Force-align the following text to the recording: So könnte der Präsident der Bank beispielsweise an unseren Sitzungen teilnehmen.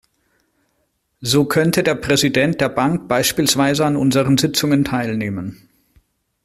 So 1.19 1.45
könnte 1.45 1.83
der 1.83 1.93
Präsident 1.93 2.59
der 2.59 2.69
Bank 2.69 3.07
beispielsweise 3.07 3.85
an 3.85 3.95
unseren 3.95 4.39
Sitzungen 4.39 4.83
teilnehmen. 4.83 5.69